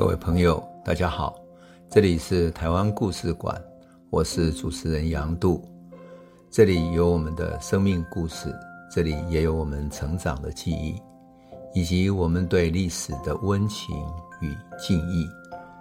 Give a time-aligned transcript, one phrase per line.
[0.00, 1.38] 各位朋友，大家好，
[1.90, 3.62] 这里是台湾故事馆，
[4.08, 5.62] 我是主持人杨度，
[6.50, 8.50] 这里有我们的生命故事，
[8.90, 10.98] 这里也有我们成长的记忆，
[11.74, 13.94] 以及我们对历史的温情
[14.40, 15.28] 与敬意。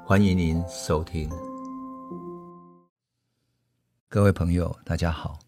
[0.05, 1.30] 欢迎您收听。
[4.09, 5.40] 各位朋友，大家好，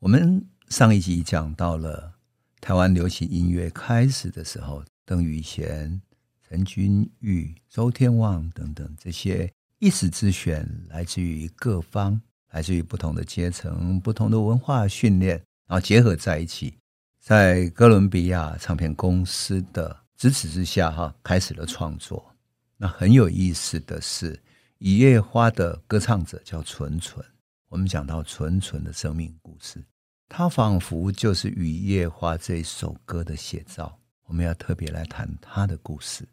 [0.00, 2.12] 我们上一集讲到了
[2.60, 6.02] 台湾流行音乐开始的时候，邓雨贤。
[6.50, 15.36] 陈君玉、周天旺等等这些一时之选，来自于各方，来自于不同的阶层、不同的文化训练，
[15.68, 16.76] 然后结合在一起，
[17.20, 22.34] 在哥伦比亚唱片公司的支持之下，哈，开始了创作。
[22.76, 24.34] 那很有意思的是，
[24.78, 27.24] 《雨夜花》的歌唱者叫纯纯。
[27.68, 29.80] 我们讲到纯纯的生命故事，
[30.28, 33.96] 他仿佛就是《雨夜花》这首歌的写照。
[34.24, 36.26] 我们要特别来谈他的故事。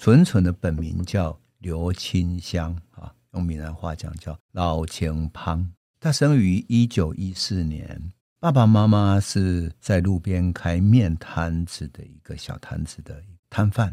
[0.00, 5.72] 纯纯的本名叫刘清香啊，用闽南话讲叫老清芳。
[5.98, 13.92] 他生于一九一四年，爸爸妈妈是在路边开面摊子的一个小摊子的摊贩。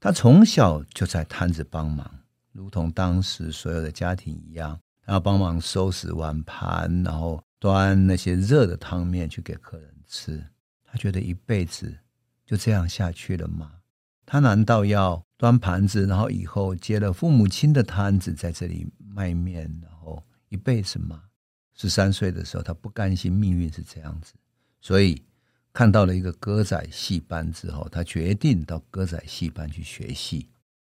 [0.00, 2.04] 他从小就在摊子帮忙，
[2.50, 10.44] 如同当时所有的家庭一样，然后帮忙收拾碗盘，然后端那些热的汤面去给客人吃。
[10.82, 11.96] 他觉得一辈子
[12.44, 13.70] 就这样下去了吗？
[14.26, 21.22] 他难道要端盘子，然后以后接了父母亲的摊子，在这里卖面，然后一辈子嘛？
[21.74, 24.32] 十三岁的时候，他不甘心命运是这样子，
[24.80, 25.22] 所以
[25.72, 30.48] 看到了一个歌仔戏班之后，他决定到歌仔戏班去学戏。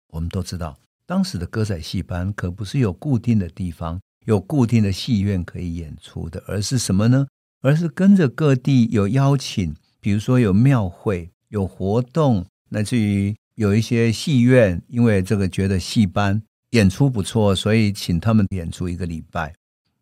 [0.08, 7.28] 我们都知道，当时的歌仔戏班可不是有固定的地方、有固定的戏院可以演出的，而是什么呢？
[7.62, 12.48] 而是跟着各地有邀请，比如说有庙会、有活动。
[12.74, 19.54] 乃至于有一些戏院，因为这个觉得戏班演出不错，所以请他们演出一个礼拜。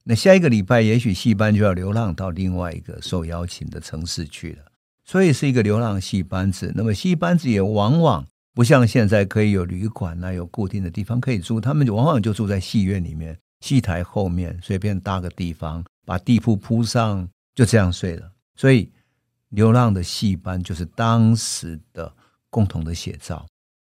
[0.04, 4.66] 那下一个礼拜，也许戏班就要流浪到另外一个受邀请的城市去了，
[5.04, 6.72] 所以是一个流浪戏班子。
[6.76, 18.32] 那么戏班子也往往不像现在可以有旅馆啊，有固定的地方可以住，他们往往就住在戏院里面，戏台后面随便搭个地方，把地铺铺上，就这样睡了。
[18.56, 18.92] 所以
[19.50, 22.14] 流浪的戏班就是当时的。
[22.50, 23.48] 共同的写照，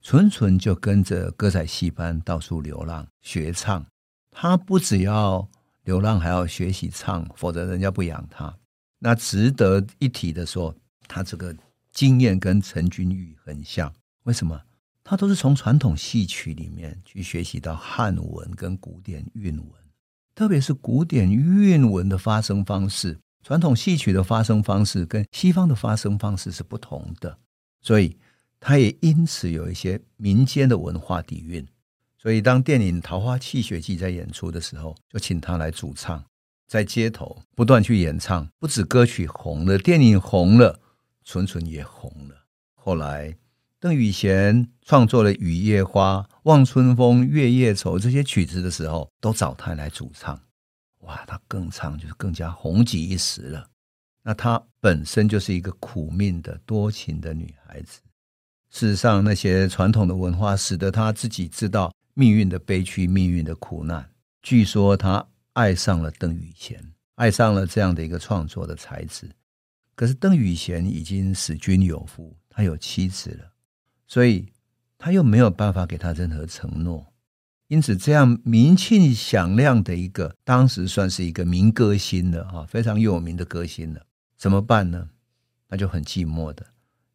[0.02, 3.84] 纯纯就跟着歌仔戏班到处流浪学唱。
[4.30, 5.48] 他不只要
[5.84, 8.54] 流浪，还要学习唱，否则人家不养他。
[8.98, 10.74] 那值得一提的说，
[11.08, 11.54] 他这个
[11.92, 13.92] 经验跟陈君玉很像。
[14.24, 14.60] 为什么？
[15.04, 19.70] 他都是从传统戏曲里面去学习到汉文跟古典韵文，
[20.34, 23.18] 特别是古典韵文的发声方式。
[23.42, 27.38] 传统戏曲的发声方式跟西方的发声方式是不同的，
[27.80, 28.16] 所以。
[28.64, 31.66] 他也因此有一些民间的文化底蕴，
[32.16, 36.24] 所以当电影《桃花泣血记》在演出的时候，就请他来主唱，
[36.68, 38.48] 在街头不断去演唱。
[38.60, 40.78] 不止歌曲红了，电影红了，
[41.24, 42.44] 纯纯也红了。
[42.74, 43.36] 后来
[43.80, 50.40] 邓雨贤创作了《雨夜花》《望春风》《月夜愁》这些曲子的时候，都找他来主唱。
[51.00, 53.68] 哇，他更唱就是更加红极一时了。
[54.22, 57.98] 那他本身就是一个苦命的多情的女孩子。
[58.72, 64.10] 事实上，那些传统的文化使得他自己知道命运的悲屈、命运的苦难。
[64.40, 66.82] 据说他爱上了邓雨贤，
[67.16, 69.28] 爱上了这样的一个创作的才子。
[69.94, 73.52] 可是邓雨贤已经死君有妇，他有妻子了，
[74.08, 74.48] 所以
[74.96, 77.12] 他又没有办法给他任何承诺。
[77.68, 84.06] 因此，这样名气响亮的一个，当时算是一个民歌星了啊，非常有名的歌星了，
[84.38, 85.10] 怎么办呢？
[85.68, 86.66] 那就很寂寞的。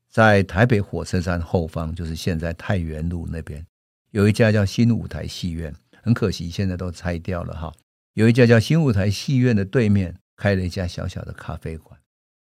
[0.10, 3.66] 在台北火车站后方，就是现在太原路那边，
[4.12, 7.74] 有一家叫新舞台戏院，很可惜现在都拆掉了哈。
[8.14, 12.00] 有一家叫新舞台戏院的对面，开了一家小小的咖啡馆。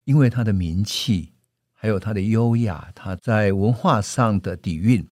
[0.04, 1.32] 因为他的名气，
[1.74, 5.06] 还有他的优雅，他在文化上的底蕴，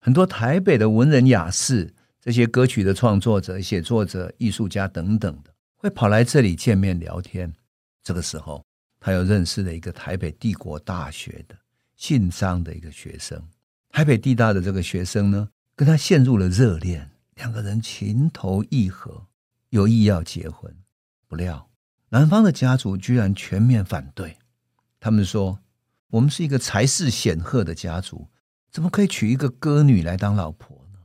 [0.00, 7.52] 很多台北的文人雅士，这些歌曲的创作者、写作者、艺术家等等的，会跑来这里见面聊天。
[8.02, 8.62] 这个时候，
[9.00, 11.56] 他又认识了一个台北帝国大学的。
[11.96, 13.42] 姓张的一个学生，
[13.90, 19.26] 台北地大的这个学生呢，跟他陷入了热恋，两个人情投意合，
[19.70, 20.74] 有意要结婚。
[21.26, 21.68] 不料
[22.10, 24.36] 男方的家族居然全面反对，
[25.00, 25.58] 他们说
[26.10, 28.28] ：“我们是一个才识显赫的家族，
[28.70, 30.98] 怎么可以娶一个歌女来当老婆呢？”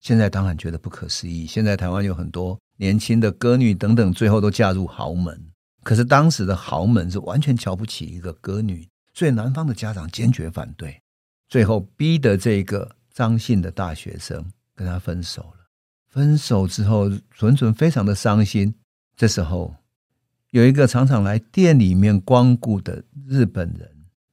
[0.00, 1.46] 现在当然觉得不可思议。
[1.46, 5.52] 现在台湾有很多年轻的歌女等等，最后都嫁入豪门，
[5.82, 8.88] 可是当时的豪门是完全瞧不起一个歌女。
[9.16, 11.00] 所以男方的家长坚决反对，
[11.48, 15.66] 最后逼得这个张姓的大学生跟他分手了。
[16.10, 18.74] 分手之后，纯纯非常的伤心。
[19.16, 19.74] 这时候，
[20.50, 23.90] 有一个常常来店里面光顾的日本人，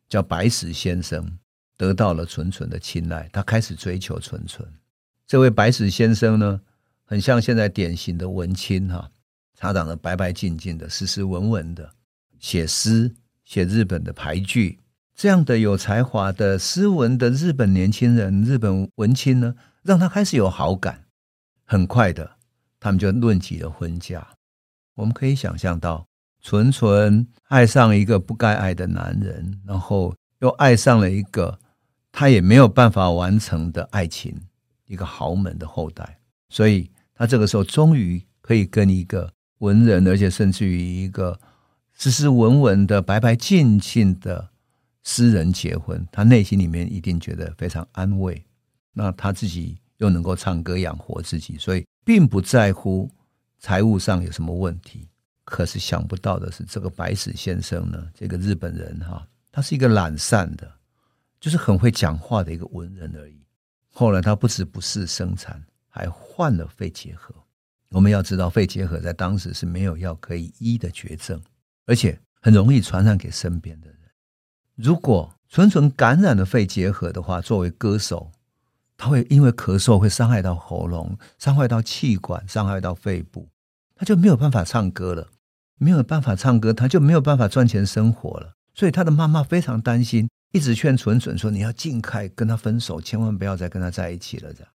[0.09, 1.39] 叫白石先生，
[1.77, 4.67] 得到了纯纯的青睐，他开始追求纯纯。
[5.25, 6.59] 这位白石先生呢，
[7.05, 9.09] 很像现在典型的文青哈，
[9.55, 11.89] 他长得白白净净的，斯斯文文的，
[12.37, 13.09] 写诗，
[13.43, 14.79] 写日本的俳句。
[15.15, 21.03] 这样的有才华的斯文的日本年轻人，日本文青呢，让他开始有好感。
[21.65, 22.37] 很快的，
[22.79, 24.27] 他们就论及了婚嫁。
[24.95, 26.07] 我们可以想象到，
[26.41, 31.59] 纯纯爱上一个不该爱的男人，然后又爱上了一个
[32.11, 34.35] 他也没有办法完成的爱情，
[34.87, 36.19] 一个豪门的后代。
[36.49, 41.39] 所以，他这个时候终于可以跟一个文人，而且甚至于一个
[41.93, 44.49] 斯斯文文的、白白净净的。
[45.05, 48.41] 诗人结婚，他内心里面一定觉得非常安慰。
[48.93, 53.11] 那他自己又能够唱歌养活自己，所以并不在乎
[53.59, 55.09] 财务上有什么问题。
[55.43, 60.71] 可是想不到的是，这个白石先生呢，这个日本人哈，他是一个懒散的，
[61.37, 63.37] 就是很会讲话的一个文人而已。
[63.91, 67.35] 后来他不止不事生产，还患了肺结核。
[67.89, 71.41] 我们要知道，肺结核在当时是没有药可以医的绝症，
[71.85, 73.97] 而且很容易传染给身边的人。
[74.75, 78.31] 如果纯纯感染了肺结核的话，作为歌手，
[78.97, 83.47] 他会因为咳嗽会伤害到喉咙，伤害到气管，伤害到肺部，
[83.95, 85.29] 他就没有办法唱歌了。
[85.79, 88.53] 没有办法唱歌，他就没有办法赚钱生活了。
[88.73, 94.71] 所以他的妈妈非常担心，一直劝纯纯说：“你要尽快跟他分手，千万不要再跟他在一起了。”这样，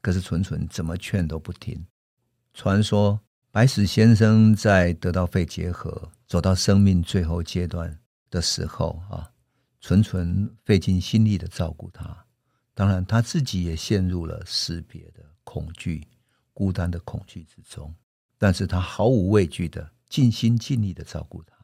[0.00, 1.84] 可是纯纯怎么劝都不听。
[2.54, 3.18] 传说
[3.52, 8.00] 白石先生在得到肺结核，走到生命最后阶段
[8.30, 9.28] 的时候啊。
[9.78, 12.24] 纯纯费尽心力的照顾他，
[12.72, 16.06] 当然他自己也陷入了识别的恐惧、
[16.52, 17.92] 孤单的恐惧之中。
[18.38, 21.56] 但是他毫无畏惧的尽心尽力的照顾他。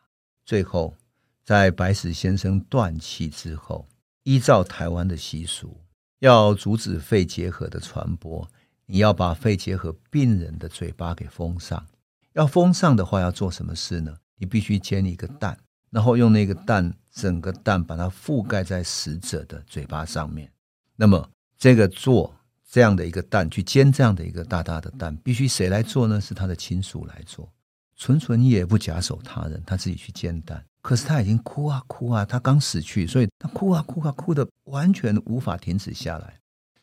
[0.44, 0.96] 最后，
[1.44, 3.88] 在白石先生断气之后，
[4.24, 5.80] 依照台湾的习俗，
[6.18, 8.50] 要阻止肺结核的传播，
[8.90, 11.86] 你要把肺结核病人的嘴巴给封上。
[12.32, 14.16] 要封上的话，要做什么事呢？
[14.38, 15.56] 你必须煎一个蛋。
[15.90, 20.50] 然后用那个蛋，整个蛋把它覆盖在死者的嘴巴上面。
[20.96, 22.34] 那么，这个做
[22.66, 26.18] 这样的一个蛋，去煎这样的一个大大的蛋，必须谁来做呢？
[26.18, 27.46] 是他的亲属来做。
[27.96, 30.64] 纯纯也不假手他人，他自己去煎蛋。
[30.80, 36.38] 可是他已经哭啊哭啊，他刚死去，所以他哭啊哭啊哭的完全无法停止下来。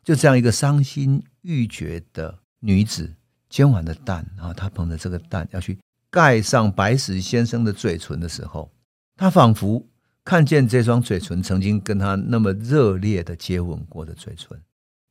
[0.05, 3.11] 就这样一个伤心欲绝的女子，
[3.49, 5.79] 煎完的蛋，然后她捧着这个蛋要去
[6.11, 8.71] 盖上白石先生的嘴唇的时候。
[9.17, 9.83] 她仿佛
[10.23, 14.61] 看见这双嘴唇曾经跟他那么热烈的接吻过的嘴唇，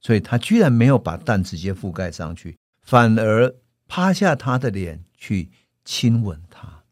[0.01, 3.53] 所以她居然没有把蛋直接覆盖上去，反而
[3.89, 5.51] 趴下他的脸去
[5.85, 6.85] 亲吻他。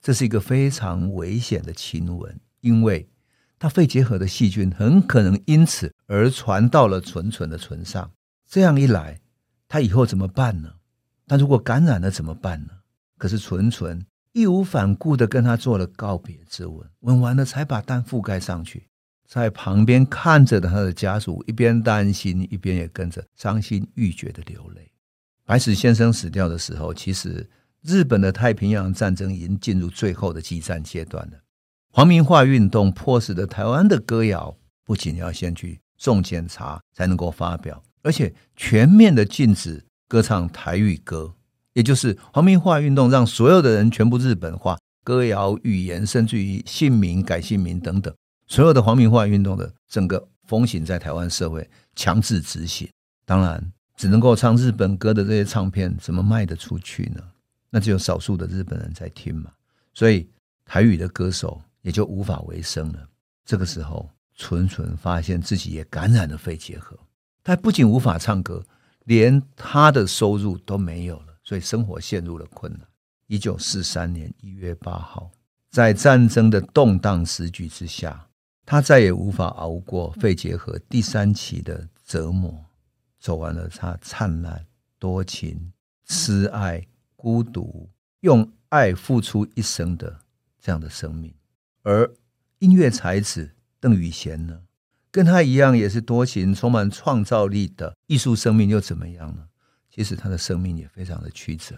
[0.00, 3.08] 这是一个非常危险的亲吻，因为
[3.60, 8.10] 他肺结核的细菌很可能因此而传到了纯纯的唇上。
[8.48, 9.20] 这样一来，
[9.68, 10.72] 他以后怎么办呢？
[11.28, 12.70] 他如果感染了怎么办呢？
[13.18, 14.04] 可是纯纯。
[14.32, 18.86] 义无反顾的跟他做了告别之吻，吻完了才把蛋覆盖上去，
[19.26, 24.88] 在旁边看着的他的家属一边担心，一边也跟着伤心欲绝的流泪。
[25.44, 27.50] 白石先生死掉的时候，其实
[27.82, 31.36] 日本的太平洋战争已经进入最后的激战阶段了。
[31.92, 41.34] 皇民化运动迫使的台湾的歌谣不仅要先去送检查才能够发表，而且全面的禁止歌唱台语歌。
[41.72, 48.14] 也就是皇民化运动，让所有的人全部日本化，歌谣、语言，甚至于姓名改姓名等等，
[48.46, 52.88] 所有的皇民化运动的整个风行在台湾社会强制执行。
[53.24, 57.22] 当然，只能够唱日本歌的这些唱片，怎么卖得出去呢？
[57.68, 59.50] 那只有少数的日本人在听嘛，
[59.92, 60.28] 所以
[60.64, 63.08] 台语的歌手也就无法为生了。
[63.44, 66.98] 这个时候，纯纯发现自己也感染了肺结核，
[67.42, 68.64] 他不仅无法唱歌，
[69.04, 71.26] 连他的收入都没有了。
[71.42, 72.86] 所以生活陷入了困难。
[73.26, 75.30] 一九四三年一月八号，
[75.70, 78.28] 在战争的动荡时局之下，
[78.64, 82.54] 他再也无法熬过肺结核第三期的折磨，
[83.18, 84.64] 走完了他灿烂、
[84.98, 85.72] 多情、
[86.06, 87.88] 痴爱、孤独，
[88.20, 90.20] 用爱付出一生的
[90.60, 91.34] 这样的生命。
[91.82, 92.14] 而
[92.58, 94.60] 音乐才子邓雨贤呢，
[95.10, 99.44] 跟他一样，也是多情、充满创造力的艺术生命，又怎么样呢？
[99.90, 101.76] 其实他的生命也非常的曲折。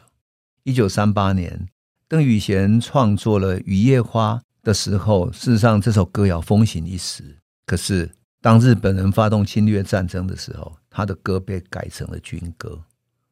[0.64, 1.68] 一九三八年，
[2.09, 7.38] 邓雨贤创作了《雨夜花》的时候，事实上这首歌谣风行一时。
[7.64, 12.85] 可是当日本人发动侵略战争的时候，他的歌被改成了军歌，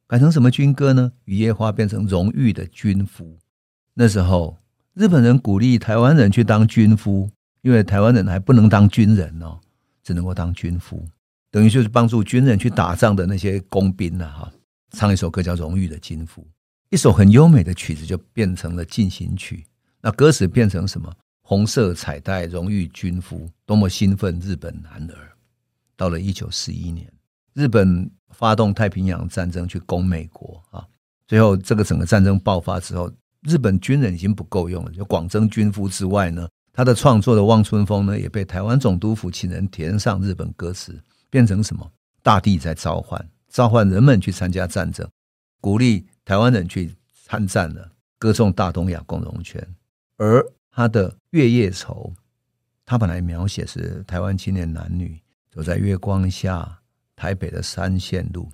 [0.06, 1.12] 改成什么军歌呢？
[1.24, 3.38] 雨夜花变成荣誉的军夫。
[3.94, 4.56] 那时候
[4.94, 7.30] 日本人鼓励台湾人去当军夫，
[7.62, 9.58] 因为台湾人还不能当军人哦，
[10.02, 11.06] 只能够当军夫，
[11.50, 14.52] 等于就是帮助军人去打仗的那些工兵呐哈。
[14.92, 16.42] 唱一首歌叫《荣誉的军夫》，
[16.90, 19.64] 一首很优美的曲子就变成了进行曲。
[20.00, 21.12] 那歌词变成什么？
[21.42, 24.38] 红色彩带，荣誉军夫，多么兴奋！
[24.40, 25.32] 日本男儿。
[25.96, 27.12] 到了一九四一年，
[27.54, 30.86] 日本发动太平洋战争去攻美国啊，
[31.26, 33.10] 最后这个整个战争爆发之后，
[33.42, 41.90] 日本军人已经不够用了，就广征军夫之外呢，他的创作的《望春风》呢，也被台湾总督府请人填上日本歌词，变成什么？
[42.22, 43.28] 大地在召唤。
[43.48, 45.08] 召唤人们去参加战争，
[45.60, 46.94] 鼓励台湾人去
[47.24, 49.66] 参战了，歌颂大东亚共荣圈。
[50.18, 52.12] 而他的《月夜愁》，
[52.86, 55.20] 他本来描写是台湾青年男女
[55.50, 56.80] 走在月光下，
[57.16, 58.52] 台北的三线路，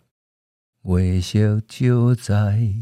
[0.82, 2.72] 微笑就在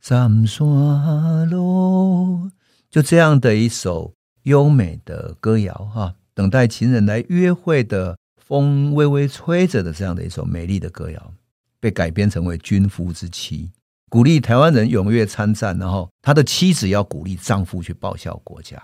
[0.00, 2.50] 三山路，
[2.90, 4.14] 就这样的一首
[4.44, 11.34] 优美的歌谣哈，等待情人来约会的风微微吹着的这样的一首美丽的歌谣。
[11.78, 13.66] 被改编成为《军夫之妻》，
[14.10, 18.82] 鼓励台湾人踊跃参战，然后他的妻子要鼓励丈夫去报效国家。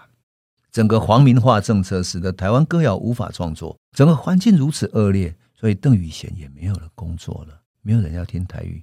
[0.72, 8.82] 整个皇民化政策使得台湾歌谣无法创作，整个环境如此恶劣，所以邓雨贤也没有了工作了，没有人要听台语。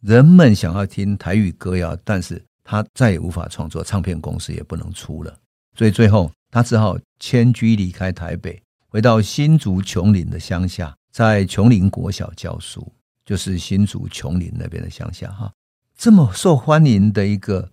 [0.00, 5.36] 人们想要听台语歌谣，但是他再也无法创作，唱片公司也不能出了，
[5.76, 12.86] 所以最后他只好迁居离开台北，回到新竹琼林的乡下，在琼林国小教书。
[13.22, 15.52] 就是新竹琼林那边的乡下哈，
[15.96, 17.70] 这么受欢迎的一个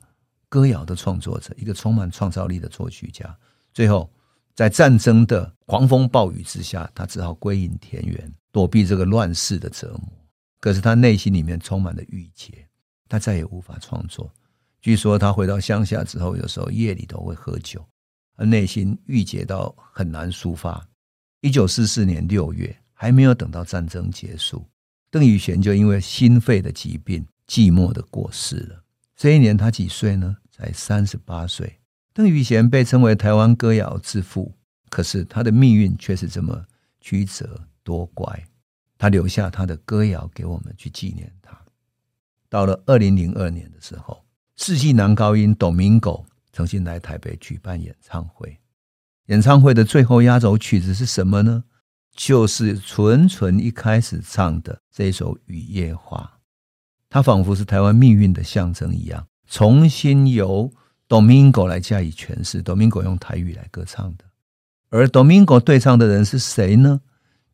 [0.50, 3.36] 歌谣的创作者，一个充满创造力的作曲家，
[3.74, 4.08] 最后
[4.54, 10.27] 在战争的狂风暴雨之下，他只好归隐田园，躲避这个乱世的折磨。
[10.60, 12.68] 可是他内心里面充满了郁结，
[13.08, 14.32] 他再也无法创作。
[14.82, 17.86] 据说他回到乡下之后，有时候夜里都会喝酒，
[18.36, 20.88] 而内心郁结到很难抒发。
[21.42, 24.66] 一九四四年六月，还没有等到战争结束。
[25.10, 28.84] 邓雨贤就因为心肺的疾病，寂寞的过世了。
[29.16, 30.38] 这一年他几岁呢？
[30.52, 31.80] 才三十八岁。
[32.14, 34.52] 邓雨贤被称为台湾歌谣之父，
[34.90, 36.66] 可是他的命运却是这么
[37.00, 38.48] 曲折多怪。
[38.98, 41.58] 他留下他的歌谣给我们去纪念他。
[42.50, 44.24] 到了二零零二年的时候，
[44.56, 48.58] 世纪男高音 Domingo 曾经来台北举办演唱会。
[49.28, 51.64] 演唱会的最后压轴曲子是什么呢？
[52.16, 56.18] 就是纯纯一开始唱的这首《雨夜花》，
[57.10, 60.72] 它仿佛是台湾命运的象征一样，重新由
[61.08, 62.64] Domingo 来加以诠释。
[62.64, 64.26] Domingo 用台语来歌唱的，
[64.90, 67.02] 而 Domingo 对唱的人是谁呢？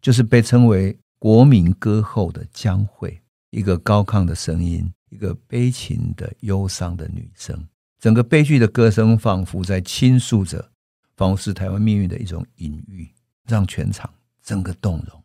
[0.01, 7.65] 就是被称为国民歌后的江蕙，一个高亢的声音，一个悲情的忧伤的女声。
[7.97, 10.69] 整个悲剧的歌声仿佛在倾诉着，
[11.15, 13.09] 仿佛是台湾命运的一种隐喻，
[13.47, 14.13] 让全场。
[14.43, 15.23] 整个动容，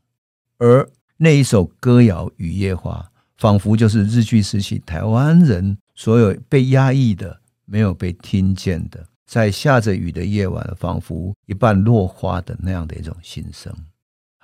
[0.59, 3.05] 而那一首歌谣《雨夜花》，
[3.37, 13.75] 仿佛就是日据时期台湾人所有被压抑的、没有被听见的，在下着雨的夜晚，仿佛一半落花的那样的一种心声。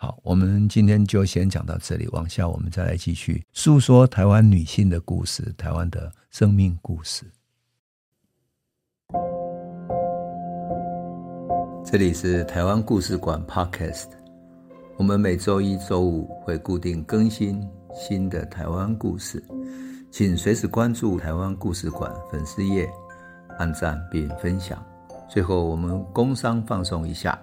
[0.04, 7.24] 好，我们今天就先讲到这里，往下我们再来继续诉说台湾女性的故事，台湾的生命故事。
[11.82, 14.08] 这里是台湾故事馆 Podcast。
[14.98, 19.42] 我们每周一、周五会固定更新新的台湾故事，
[20.10, 22.86] 请随时关注台湾故事馆粉丝页，
[23.58, 24.84] 按赞并分享。
[25.30, 27.42] 最后，我们工商放送一下：